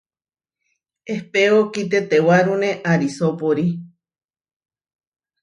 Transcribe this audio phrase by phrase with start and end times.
[1.13, 3.67] Ehpéo kitetewárune arisópori.